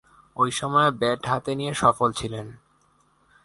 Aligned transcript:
ঐ 0.35 0.43
সময়ে 0.51 0.89
ব্যাট 0.91 1.21
হাতে 1.25 1.51
নিয়ে 1.55 1.73
সফল 1.73 2.09
ছিলেন। 2.11 2.47